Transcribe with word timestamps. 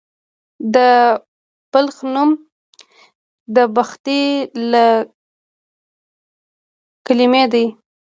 د 0.75 0.77
بلخ 1.71 1.97
نوم 2.13 2.31
د 3.55 3.57
بخدي 3.75 4.25
له 4.71 4.85
کلمې 7.05 7.43
دی 7.53 7.65